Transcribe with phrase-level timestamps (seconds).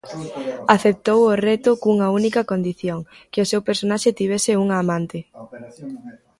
[0.75, 2.99] Aceptou o reto cunha única condición:
[3.31, 5.19] que o seu personaxe tivese unha amante.